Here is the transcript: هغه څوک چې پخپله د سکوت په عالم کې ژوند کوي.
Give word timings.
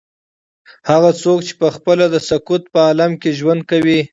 هغه 0.89 1.09
څوک 1.21 1.39
چې 1.47 1.53
پخپله 1.61 2.05
د 2.09 2.15
سکوت 2.29 2.63
په 2.73 2.79
عالم 2.87 3.11
کې 3.21 3.37
ژوند 3.39 3.61
کوي. 3.71 3.99